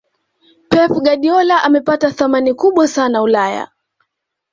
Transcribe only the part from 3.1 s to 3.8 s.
ulaya